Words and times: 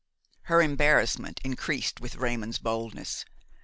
Her 0.45 0.63
embarrassment 0.63 1.39
increased 1.43 2.01
with 2.01 2.15
Raymon's 2.15 2.57
boldness. 2.57 3.23